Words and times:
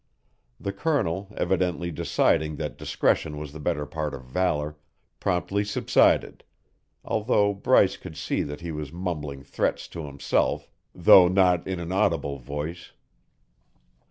The 0.59 0.73
Colonel, 0.73 1.31
evidently 1.37 1.91
deciding 1.91 2.55
that 2.55 2.75
discretion 2.75 3.37
was 3.37 3.53
the 3.53 3.59
better 3.59 3.85
part 3.85 4.15
of 4.15 4.23
valour, 4.23 4.75
promptly 5.19 5.63
subsided, 5.63 6.43
although 7.05 7.53
Bryce 7.53 7.97
could 7.97 8.17
see 8.17 8.41
that 8.41 8.61
he 8.61 8.71
was 8.71 8.91
mumbling 8.91 9.43
threats 9.43 9.87
to 9.89 10.07
himself, 10.07 10.71
though 10.95 11.27
not 11.27 11.67
in 11.67 11.79
an 11.79 11.91
audible 11.91 12.39
voice. 12.39 12.93